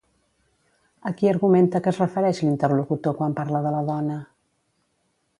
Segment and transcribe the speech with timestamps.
[1.07, 4.17] A qui argumenta que es refereix l'interlocutor quan parla de la dona?